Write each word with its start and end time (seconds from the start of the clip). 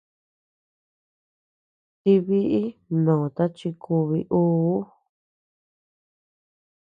Tïi 2.01 2.15
biʼi 2.27 2.61
mnoota 2.93 3.43
chi 3.57 3.69
kubi 3.83 4.19
uu. 4.39 4.79